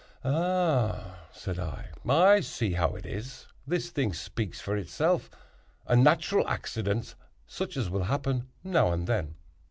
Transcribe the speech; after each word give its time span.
"Ah!" 0.25 1.19
said 1.31 1.59
I, 1.59 1.89
"I 2.09 2.39
see 2.39 2.71
how 2.73 2.95
it 2.95 3.05
is. 3.05 3.45
This 3.67 3.91
thing 3.91 4.13
speaks 4.13 4.59
for 4.59 4.75
itself. 4.75 5.29
A 5.85 5.95
natural 5.95 6.47
accident, 6.47 7.13
such 7.45 7.77
as 7.77 7.87
will 7.87 8.05
happen 8.05 8.47
now 8.63 8.91
and 8.93 9.05
then!" 9.05 9.35